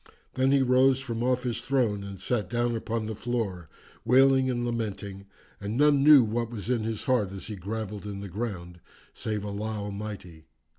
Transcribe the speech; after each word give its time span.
Then 0.33 0.51
he 0.51 0.63
rose 0.63 0.99
from 0.99 1.21
off 1.21 1.43
his 1.43 1.61
throne 1.61 2.03
and 2.03 2.19
sat 2.19 2.49
down 2.49 2.75
upon 2.75 3.05
the 3.05 3.13
floor 3.13 3.69
wailing 4.03 4.49
and 4.49 4.65
lamenting 4.65 5.27
and 5.59 5.77
none 5.77 6.03
knew 6.03 6.23
what 6.23 6.49
was 6.49 6.71
in 6.71 6.91
heart 6.95 7.31
as 7.31 7.45
he 7.45 7.55
grovelled 7.55 8.07
in 8.07 8.19
the 8.19 8.27
ground 8.27 8.79
save 9.13 9.45
Allah 9.45 9.75
Almighty." 9.83 10.47